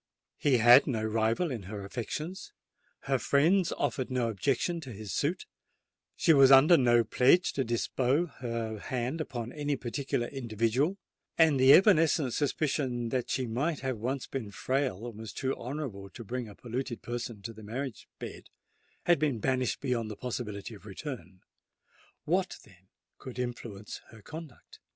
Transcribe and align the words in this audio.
He 0.39 0.57
had 0.57 0.87
no 0.87 1.03
rival 1.03 1.51
in 1.51 1.61
her 1.69 1.85
affections—her 1.85 3.19
friends 3.19 3.71
offered 3.73 4.09
no 4.09 4.29
objection 4.29 4.81
to 4.81 4.91
his 4.91 5.13
suit—she 5.13 6.33
was 6.33 6.51
under 6.51 6.75
no 6.75 7.03
pledge 7.03 7.53
to 7.53 7.63
bestow 7.63 8.25
her 8.25 8.79
hand 8.79 9.21
upon 9.21 9.51
any 9.53 9.75
particular 9.75 10.25
individual—and 10.25 11.59
the 11.59 11.71
evanescent 11.73 12.33
suspicion 12.33 13.09
that 13.09 13.29
she 13.29 13.45
might 13.45 13.81
have 13.81 13.99
once 13.99 14.25
been 14.25 14.49
frail 14.49 15.05
and 15.05 15.19
was 15.19 15.31
too 15.31 15.55
honourable 15.55 16.09
to 16.09 16.23
bring 16.23 16.49
a 16.49 16.55
polluted 16.55 17.03
person 17.03 17.43
to 17.43 17.53
the 17.53 17.61
marriage 17.61 18.07
bed, 18.17 18.49
had 19.03 19.19
been 19.19 19.37
banished 19.37 19.81
beyond 19.81 20.09
the 20.09 20.15
possibility 20.17 20.73
of 20.73 20.87
return:—what, 20.87 22.57
then, 22.65 22.87
could 23.19 23.37
influence 23.37 24.01
her 24.09 24.23
conduct? 24.23 24.79